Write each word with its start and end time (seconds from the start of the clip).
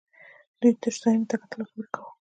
دوی 0.59 0.71
تشو 0.81 0.99
ځایونو 1.03 1.29
ته 1.29 1.35
کتل 1.41 1.59
او 1.61 1.67
فکر 1.69 1.81
یې 1.83 1.87
کاوه 1.93 2.09